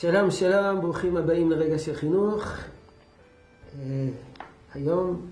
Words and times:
שלום, 0.00 0.30
שלום, 0.30 0.80
ברוכים 0.80 1.16
הבאים 1.16 1.50
לרגע 1.50 1.78
של 1.78 1.94
חינוך. 1.94 2.44
אה, 3.78 4.08
היום 4.74 5.26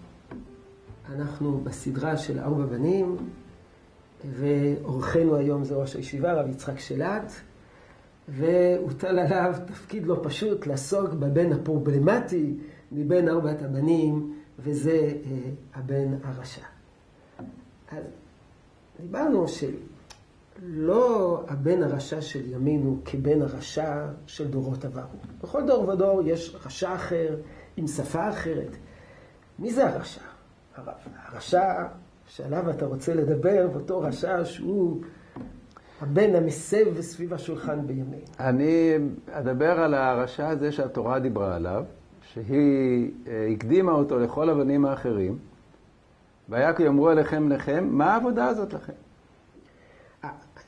אנחנו 1.09 1.61
בסדרה 1.61 2.17
של 2.17 2.39
ארבע 2.39 2.67
בנים, 2.67 3.17
ואורחנו 4.25 5.37
היום 5.37 5.65
זה 5.65 5.75
ראש 5.75 5.97
הישיבה, 5.97 6.33
רב 6.33 6.49
יצחק 6.49 6.79
שלט, 6.79 7.33
והוטל 8.29 9.19
עליו 9.19 9.55
תפקיד 9.67 10.07
לא 10.07 10.21
פשוט 10.23 10.67
לעסוק 10.67 11.13
בבן 11.13 11.53
הפרובלמטי 11.53 12.55
מבין 12.93 13.29
ארבעת 13.29 13.63
הבנים, 13.63 14.35
וזה 14.59 15.13
אה, 15.25 15.51
הבן 15.75 16.15
הרשע. 16.25 16.67
אז 17.93 18.05
דיברנו 19.01 19.49
של... 19.49 19.75
לא 20.63 21.45
הבן 21.49 21.83
הרשע 21.83 22.21
של 22.21 22.53
ימינו 22.53 22.99
כבן 23.05 23.43
הרשע 23.43 24.07
של 24.27 24.49
דורות 24.49 24.85
עברו. 24.85 25.19
בכל 25.43 25.67
דור 25.67 25.89
ודור 25.89 26.23
יש 26.25 26.57
רשע 26.67 26.95
אחר, 26.95 27.37
עם 27.77 27.87
שפה 27.87 28.29
אחרת. 28.29 28.77
מי 29.59 29.73
זה 29.73 29.89
הרשע? 29.89 30.21
הרשע 31.27 31.85
שעליו 32.27 32.71
אתה 32.71 32.87
רוצה 32.87 33.15
לדבר, 33.15 33.69
ואותו 33.73 34.01
רשע 34.01 34.45
שהוא 34.45 35.01
הבן 36.01 36.35
המסב 36.35 37.01
סביב 37.01 37.35
השולחן 37.35 37.87
בימינו. 37.87 38.23
אני 38.41 38.99
אדבר 39.31 39.81
על 39.81 39.95
הרשע 39.95 40.49
הזה 40.49 40.73
שהתורה 40.73 41.19
דיברה 41.19 41.57
עליו, 41.57 41.85
שהיא 42.23 43.11
אה, 43.27 43.49
הקדימה 43.53 43.93
אותו 43.93 44.19
לכל 44.19 44.51
הבנים 44.51 44.85
האחרים, 44.85 45.39
והיה 46.49 46.73
כי 46.73 46.83
יאמרו 46.83 47.11
אליכם 47.11 47.49
לכם, 47.49 47.89
מה 47.91 48.15
העבודה 48.15 48.47
הזאת 48.47 48.73
לכם? 48.73 48.93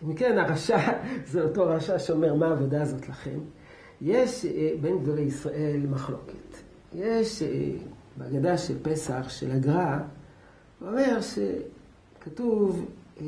אם 0.02 0.14
כן, 0.14 0.38
הרשע 0.38 0.78
זה 1.26 1.42
אותו 1.42 1.66
רשע 1.66 1.98
שאומר, 1.98 2.34
מה 2.34 2.46
העבודה 2.46 2.82
הזאת 2.82 3.08
לכם? 3.08 3.38
יש 4.00 4.44
אה, 4.44 4.70
בין 4.80 4.98
גדולי 4.98 5.22
ישראל 5.22 5.80
מחלוקת. 5.90 6.56
יש 6.94 7.42
אה, 7.42 7.48
בהגדה 8.16 8.58
של 8.58 8.74
פסח, 8.82 9.28
של 9.28 9.50
הגר"א, 9.50 9.98
הוא 10.80 10.88
אומר 10.88 11.18
שכתוב, 11.20 12.86
אה, 13.20 13.26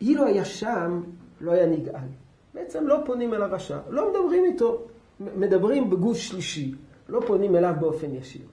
אילו 0.00 0.24
היה 0.24 0.44
שם, 0.44 1.02
לא 1.40 1.52
היה 1.52 1.66
נגאל. 1.66 2.08
בעצם 2.54 2.86
לא 2.86 2.98
פונים 3.06 3.34
אל 3.34 3.42
הרשע, 3.42 3.78
לא 3.88 4.10
מדברים 4.10 4.44
איתו, 4.44 4.82
מדברים 5.36 5.90
בגוש 5.90 6.28
שלישי, 6.28 6.74
לא 7.08 7.20
פונים 7.26 7.56
אליו 7.56 7.74
באופן 7.80 8.14
ישיר. 8.14 8.46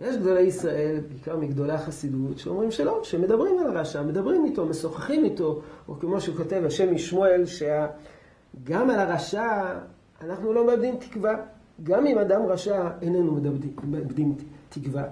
ויש 0.00 0.16
גדולי 0.16 0.40
ישראל, 0.40 1.00
בעיקר 1.08 1.36
מגדולי 1.36 1.72
החסידות, 1.72 2.38
שאומרים 2.38 2.70
שלא, 2.70 3.00
שמדברים 3.02 3.58
על 3.58 3.76
הרשע, 3.76 4.02
מדברים 4.02 4.44
איתו, 4.44 4.66
משוחחים 4.66 5.24
איתו, 5.24 5.60
או 5.88 5.94
כמו 6.00 6.20
שהוא 6.20 6.36
כותב, 6.36 6.62
השם 6.66 6.94
משמואל, 6.94 7.42
שגם 7.46 8.90
על 8.90 9.00
הרשע 9.00 9.78
אנחנו 10.20 10.52
לא 10.52 10.66
מאבדים 10.66 10.96
תקווה. 10.96 11.34
גם 11.82 12.06
אם 12.06 12.18
אדם 12.18 12.46
רשע 12.46 12.90
איננו 13.02 13.40
מאבדים 13.90 14.34
תקווה. 14.68 15.04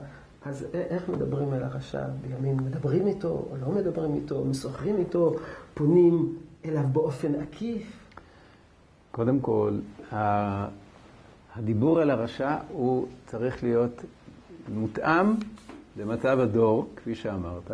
אז 0.45 0.67
איך 0.75 1.09
מדברים 1.09 1.53
על 1.53 1.63
הרשע 1.63 2.05
בימים? 2.21 2.57
מדברים 2.57 3.07
איתו 3.07 3.29
או 3.29 3.57
לא 3.61 3.69
מדברים 3.69 4.15
איתו? 4.15 4.45
משוחחים 4.45 4.97
איתו? 4.97 5.35
פונים 5.75 6.37
אליו 6.65 6.85
באופן 6.93 7.35
עקיף? 7.35 8.11
קודם 9.11 9.41
כל, 9.41 9.79
הדיבור 11.55 12.01
על 12.01 12.11
הרשע 12.11 12.57
הוא 12.73 13.07
צריך 13.27 13.63
להיות 13.63 14.03
מותאם 14.69 15.35
למצב 15.97 16.41
הדור, 16.41 16.89
כפי 16.97 17.15
שאמרת, 17.15 17.71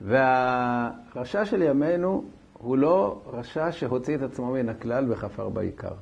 והרשע 0.00 1.44
של 1.44 1.62
ימינו 1.62 2.24
הוא 2.52 2.76
לא 2.76 3.20
רשע 3.32 3.72
שהוציא 3.72 4.16
את 4.16 4.22
עצמו 4.22 4.52
מן 4.52 4.68
הכלל 4.68 5.04
וחפר 5.08 5.48
בעיקר. 5.48 5.92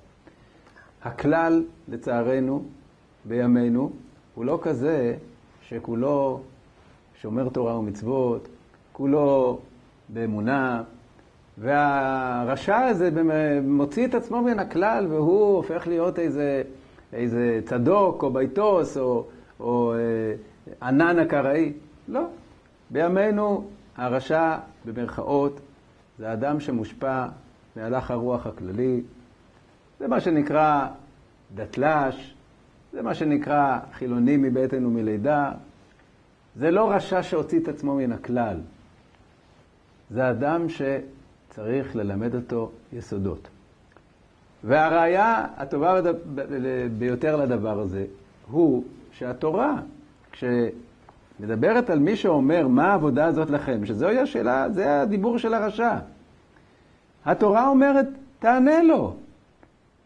הכלל, 1.03 1.65
לצערנו, 1.89 2.65
בימינו, 3.25 3.91
הוא 4.35 4.45
לא 4.45 4.59
כזה 4.63 5.15
שכולו 5.63 6.41
שומר 7.21 7.49
תורה 7.49 7.79
ומצוות, 7.79 8.49
כולו 8.93 9.59
באמונה, 10.09 10.83
והרשע 11.59 12.79
הזה 12.79 13.11
מוציא 13.63 14.07
את 14.07 14.15
עצמו 14.15 14.43
מן 14.43 14.59
הכלל 14.59 15.07
והוא 15.11 15.57
הופך 15.57 15.87
להיות 15.87 16.19
איזה, 16.19 16.63
איזה 17.13 17.61
צדוק 17.65 18.23
או 18.23 18.31
ביתוס 18.31 18.97
או, 18.97 19.25
או 19.61 19.95
אה, 19.95 19.99
ענן 20.89 21.19
אקראי. 21.19 21.73
לא. 22.09 22.27
בימינו 22.91 23.69
הרשע, 23.97 24.57
במרכאות, 24.85 25.61
זה 26.19 26.33
אדם 26.33 26.61
שמושפע 26.61 27.27
מהלך 27.77 28.11
הרוח 28.11 28.47
הכללי. 28.47 29.03
זה 30.01 30.09
מה 30.09 30.21
שנקרא 30.21 30.87
דתל"ש, 31.55 32.35
זה 32.93 33.03
מה 33.03 33.15
שנקרא 33.15 33.79
חילוני 33.93 34.37
מבטן 34.37 34.87
ומלידה. 34.87 35.53
זה 36.57 36.71
לא 36.71 36.91
רשע 36.91 37.23
שהוציא 37.23 37.61
את 37.61 37.69
עצמו 37.69 37.95
מן 37.95 38.13
הכלל. 38.13 38.57
זה 40.11 40.31
אדם 40.31 40.67
שצריך 40.69 41.97
ללמד 41.97 42.35
אותו 42.35 42.71
יסודות. 42.93 43.49
והראיה 44.65 45.47
הטובה 45.57 46.01
ביותר 46.99 47.37
לדבר 47.37 47.81
הזה 47.81 48.07
הוא 48.51 48.85
שהתורה, 49.13 49.75
כשמדברת 50.33 51.91
על 51.91 51.99
מי 51.99 52.17
שאומר 52.17 52.69
מה 52.69 52.91
העבודה 52.91 53.25
הזאת 53.25 53.51
לכם, 53.51 53.87
שזוהי 53.87 54.19
השאלה, 54.19 54.71
זה 54.71 55.01
הדיבור 55.01 55.39
של 55.39 55.55
הרשע. 55.55 55.99
התורה 57.25 57.69
אומרת, 57.69 58.07
תענה 58.39 58.83
לו. 58.83 59.15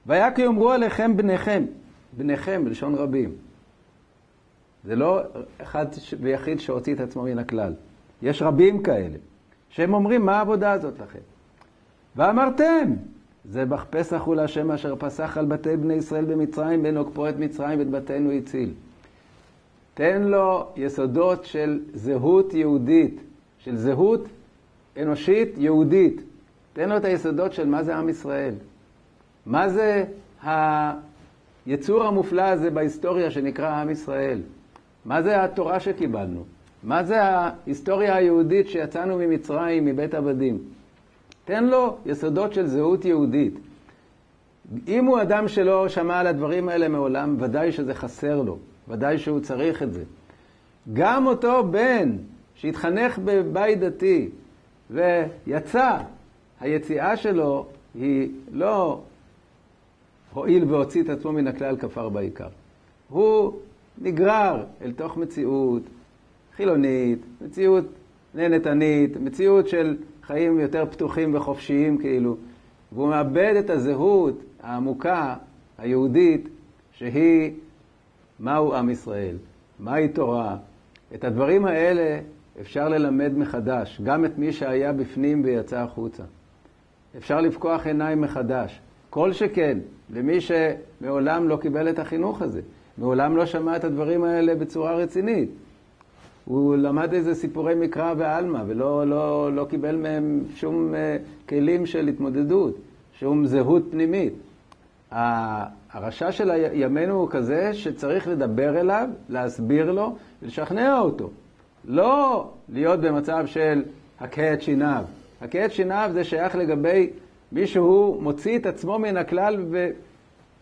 והיה 0.07 0.31
כי 0.31 0.43
יאמרו 0.43 0.71
עליכם 0.71 1.17
בניכם, 1.17 1.65
בניכם 2.17 2.65
בלשון 2.65 2.95
רבים. 2.95 3.33
זה 4.85 4.97
לא 4.97 5.21
אחד 5.63 5.87
ויחיד 6.21 6.61
שהוציא 6.61 6.95
את 6.95 7.01
עצמו 7.01 7.23
מן 7.23 7.39
הכלל. 7.39 7.73
יש 8.23 8.43
רבים 8.43 8.83
כאלה, 8.83 9.17
שהם 9.69 9.95
אומרים, 9.95 10.27
מה 10.27 10.37
העבודה 10.37 10.73
הזאת 10.73 11.01
לכם? 11.01 11.19
ואמרתם, 12.17 12.93
זבח 13.45 13.87
פסח 13.91 14.21
הוא 14.21 14.35
להשם 14.35 14.71
אשר 14.71 14.97
פסח 14.99 15.39
על 15.39 15.47
בתי 15.47 15.77
בני 15.77 15.95
ישראל 15.95 16.25
במצרים, 16.25 16.83
בין 16.83 16.97
עוקפו 16.97 17.29
את 17.29 17.39
מצרים 17.39 17.79
ואת 17.79 17.91
בתינו 17.91 18.31
הציל. 18.31 18.73
תן 19.95 20.23
לו 20.23 20.67
יסודות 20.77 21.45
של 21.45 21.81
זהות 21.95 22.55
יהודית, 22.55 23.21
של 23.59 23.77
זהות 23.77 24.29
אנושית 24.97 25.49
יהודית. 25.59 26.23
תן 26.73 26.89
לו 26.89 26.97
את 26.97 27.05
היסודות 27.05 27.53
של 27.53 27.67
מה 27.67 27.83
זה 27.83 27.97
עם 27.97 28.09
ישראל. 28.09 28.55
מה 29.47 29.69
זה 29.69 30.05
היצור 31.67 32.05
המופלא 32.05 32.43
הזה 32.43 32.71
בהיסטוריה 32.71 33.31
שנקרא 33.31 33.81
עם 33.81 33.91
ישראל? 33.91 34.41
מה 35.05 35.23
זה 35.23 35.45
התורה 35.45 35.81
שקיבלנו? 35.81 36.45
מה 36.83 37.05
זה 37.05 37.23
ההיסטוריה 37.23 38.17
היהודית 38.17 38.69
שיצאנו 38.69 39.19
ממצרים, 39.19 39.85
מבית 39.85 40.15
עבדים? 40.15 40.59
תן 41.45 41.65
לו 41.65 41.97
יסודות 42.07 42.53
של 42.53 42.67
זהות 42.67 43.05
יהודית. 43.05 43.55
אם 44.89 45.05
הוא 45.05 45.23
אדם 45.23 45.49
שלא 45.49 45.89
שמע 45.89 46.21
על 46.21 46.27
הדברים 46.27 46.69
האלה 46.69 46.89
מעולם, 46.89 47.37
ודאי 47.39 47.73
שזה 47.73 47.95
חסר 47.95 48.43
לו. 48.43 48.59
ודאי 48.89 49.19
שהוא 49.19 49.41
צריך 49.41 49.83
את 49.83 49.93
זה. 49.93 50.03
גם 50.93 51.27
אותו 51.27 51.65
בן 51.71 52.17
שהתחנך 52.55 53.19
בבית 53.25 53.81
דתי 53.81 54.29
ויצא, 54.91 55.99
היציאה 56.61 57.17
שלו 57.17 57.67
היא 57.95 58.31
לא 58.53 59.01
הואיל 60.33 60.65
והוציא 60.65 61.03
את 61.03 61.09
עצמו 61.09 61.33
מן 61.33 61.47
הכלל 61.47 61.77
כפר 61.77 62.09
בעיקר. 62.09 62.49
הוא 63.09 63.53
נגרר 63.99 64.65
אל 64.83 64.93
תוך 64.93 65.17
מציאות 65.17 65.83
חילונית, 66.57 67.19
מציאות 67.41 67.85
נהנתנית, 68.35 69.17
מציאות 69.17 69.69
של 69.69 69.97
חיים 70.23 70.61
יותר 70.61 70.85
פתוחים 70.91 71.35
וחופשיים 71.35 71.99
כאילו, 71.99 72.37
והוא 72.93 73.09
מאבד 73.09 73.55
את 73.59 73.71
הזהות 73.71 74.43
העמוקה, 74.63 75.37
היהודית, 75.79 76.49
שהיא 76.93 77.51
מהו 78.43 78.75
עם 78.75 78.91
ישראל, 78.91 79.37
מהי 79.79 80.09
תורה. 80.09 80.57
את 81.15 81.25
הדברים 81.25 81.65
האלה 81.67 82.21
אפשר 82.61 82.89
ללמד 82.89 83.39
מחדש, 83.39 84.01
גם 84.05 84.25
את 84.25 84.39
מי 84.39 84.53
שהיה 84.53 84.93
בפנים 84.93 85.43
ויצא 85.45 85.79
החוצה. 85.79 86.23
אפשר 87.17 87.41
לפקוח 87.41 87.87
עיניים 87.87 88.21
מחדש. 88.21 88.81
כל 89.11 89.33
שכן, 89.33 89.79
למי 90.11 90.39
שמעולם 90.41 91.49
לא 91.49 91.57
קיבל 91.57 91.89
את 91.89 91.99
החינוך 91.99 92.43
הזה, 92.43 92.61
מעולם 92.99 93.37
לא 93.37 93.47
שמע 93.47 93.77
את 93.77 93.85
הדברים 93.85 94.25
האלה 94.25 94.55
בצורה 94.55 94.95
רצינית. 94.95 95.51
הוא 96.45 96.77
למד 96.77 97.13
איזה 97.13 97.35
סיפורי 97.35 97.75
מקרא 97.75 98.15
ועלמא, 98.19 98.63
ולא 98.67 99.07
לא, 99.07 99.53
לא 99.53 99.65
קיבל 99.65 99.97
מהם 99.97 100.41
שום 100.55 100.95
uh, 100.95 101.49
כלים 101.49 101.87
של 101.87 102.09
התמודדות, 102.09 102.77
שום 103.19 103.47
זהות 103.47 103.83
פנימית. 103.91 104.33
הרשע 105.93 106.33
של 106.33 106.51
ימינו 106.73 107.15
הוא 107.15 107.29
כזה 107.31 107.75
שצריך 107.75 108.29
לדבר 108.29 108.81
אליו, 108.81 109.09
להסביר 109.29 109.93
לו 109.93 110.17
ולשכנע 110.43 110.99
אותו. 110.99 111.31
לא 111.85 112.49
להיות 112.69 113.01
במצב 113.01 113.47
של 113.47 113.83
הכה 114.21 114.53
את 114.53 114.63
שיניו. 114.63 115.05
הכה 115.41 115.65
את 115.65 115.73
שיניו 115.73 116.11
זה 116.13 116.25
שייך 116.25 116.55
לגבי 116.55 117.11
מי 117.53 117.67
שהוא 117.67 118.23
מוציא 118.23 118.59
את 118.59 118.67
עצמו 118.67 118.99
מן 118.99 119.17
הכלל 119.17 119.65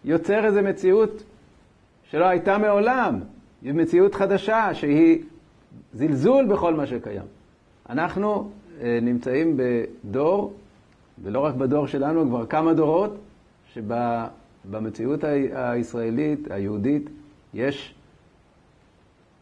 יוצר 0.04 0.44
איזו 0.44 0.62
מציאות 0.62 1.22
שלא 2.10 2.24
הייתה 2.24 2.58
מעולם. 2.58 3.20
היא 3.62 3.72
מציאות 3.72 4.14
חדשה 4.14 4.74
שהיא 4.74 5.22
זלזול 5.94 6.46
בכל 6.46 6.74
מה 6.74 6.86
שקיים. 6.86 7.22
אנחנו 7.90 8.50
אה, 8.80 8.98
נמצאים 9.02 9.56
בדור, 9.56 10.52
ולא 11.22 11.40
רק 11.40 11.54
בדור 11.54 11.86
שלנו, 11.86 12.28
כבר 12.28 12.46
כמה 12.46 12.74
דורות, 12.74 13.16
שבמציאות 14.64 15.24
הישראלית, 15.52 16.50
היהודית, 16.50 17.10
יש 17.54 17.94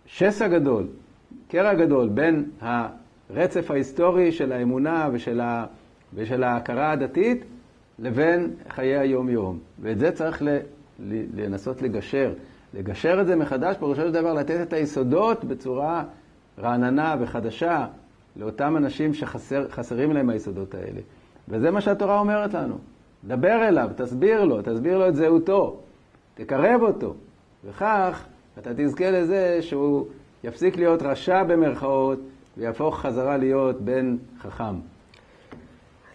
שסע 0.06 0.48
גדול, 0.48 0.86
קרע 1.48 1.74
גדול 1.74 2.08
בין 2.08 2.50
הרצף 2.60 3.70
ההיסטורי 3.70 4.32
של 4.32 4.52
האמונה 4.52 5.08
ושל, 5.12 5.40
ה, 5.40 5.66
ושל 6.14 6.42
ההכרה 6.42 6.92
הדתית 6.92 7.44
לבין 7.98 8.50
חיי 8.68 8.98
היום-יום. 8.98 9.58
ואת 9.80 9.98
זה 9.98 10.12
צריך 10.12 10.42
ל, 10.42 10.58
לנסות 11.34 11.82
לגשר. 11.82 12.32
לגשר 12.74 13.18
את 13.20 13.26
זה 13.26 13.36
מחדש, 13.36 13.76
פירושו 13.76 14.02
של 14.02 14.12
דבר 14.12 14.34
לתת 14.34 14.60
את 14.62 14.72
היסודות 14.72 15.44
בצורה 15.44 16.04
רעננה 16.58 17.16
וחדשה 17.20 17.86
לאותם 18.36 18.76
אנשים 18.76 19.14
שחסרים 19.14 20.12
להם 20.12 20.30
היסודות 20.30 20.74
האלה. 20.74 21.00
וזה 21.48 21.70
מה 21.70 21.80
שהתורה 21.80 22.18
אומרת 22.18 22.54
לנו. 22.54 22.78
דבר 23.24 23.68
אליו, 23.68 23.90
תסביר 23.96 24.44
לו, 24.44 24.62
תסביר 24.62 24.98
לו 24.98 25.08
את 25.08 25.16
זהותו, 25.16 25.80
תקרב 26.34 26.82
אותו, 26.82 27.14
וכך 27.64 28.24
אתה 28.58 28.70
תזכה 28.76 29.10
לזה 29.10 29.58
שהוא 29.62 30.06
יפסיק 30.44 30.76
להיות 30.76 31.02
רשע 31.02 31.42
במרכאות 31.42 32.18
ויהפוך 32.56 33.00
חזרה 33.00 33.36
להיות 33.36 33.80
בן 33.80 34.16
חכם. 34.40 34.74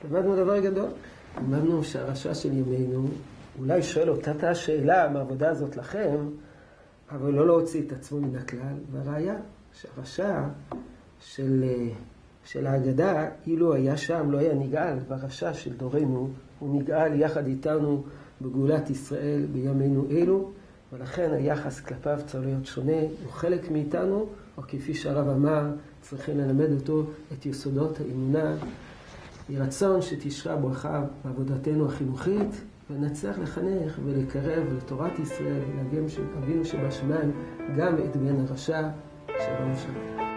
למדנו 0.05 0.35
דבר 0.35 0.59
גדול. 0.59 0.89
למדנו 1.37 1.83
שהרשע 1.83 2.33
של 2.33 2.53
ימינו, 2.53 3.07
אולי 3.59 3.83
שואל 3.83 4.09
אותה 4.09 4.49
השאלה 4.49 5.09
מהעבודה 5.09 5.49
הזאת 5.49 5.77
לכם, 5.77 6.15
אבל 7.11 7.31
לא 7.31 7.47
להוציא 7.47 7.81
את 7.87 7.91
עצמו 7.91 8.21
מן 8.21 8.35
הכלל, 8.35 8.75
והראיה 8.91 9.35
שהרשע 9.73 10.41
של, 11.19 11.63
של 12.45 12.67
ההגדה, 12.67 13.29
אילו 13.47 13.73
היה 13.73 13.97
שם, 13.97 14.31
לא 14.31 14.37
היה 14.37 14.53
נגאל, 14.53 14.97
והרשע 15.07 15.53
של 15.53 15.73
דורנו, 15.73 16.29
הוא 16.59 16.81
נגאל 16.81 17.21
יחד 17.21 17.47
איתנו 17.47 18.03
בגאולת 18.41 18.89
ישראל 18.89 19.45
בימינו 19.53 20.05
אלו, 20.11 20.51
ולכן 20.93 21.31
היחס 21.33 21.79
כלפיו 21.79 22.19
צריך 22.25 22.45
להיות 22.45 22.65
שונה, 22.65 23.01
הוא 23.01 23.31
חלק 23.31 23.71
מאיתנו, 23.71 24.25
או 24.57 24.63
כפי 24.67 24.93
שהרב 24.93 25.27
אמר, 25.27 25.65
צריכים 26.01 26.37
ללמד 26.37 26.71
אותו 26.71 27.03
את 27.33 27.45
יסודות 27.45 27.99
האמונה. 27.99 28.55
יהי 29.49 29.59
רצון 29.59 30.01
שתשרה 30.01 30.55
ברכה 30.55 31.03
בעבודתנו 31.25 31.85
החינוכית, 31.85 32.61
ונצליח 32.91 33.39
לחנך 33.39 33.99
ולקרב 34.05 34.63
לתורת 34.77 35.19
ישראל 35.19 35.59
ולהגן 35.69 36.05
אבינו 36.37 36.65
שבשמיים 36.65 37.31
גם 37.77 37.95
את 37.95 38.17
בן 38.17 38.39
הרשע 38.39 38.89
שלום 39.27 39.73
שלום. 39.77 40.32